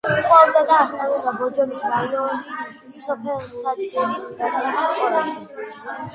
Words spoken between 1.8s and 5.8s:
რაიონის სოფელ სადგერის დაწყებით სკოლაში.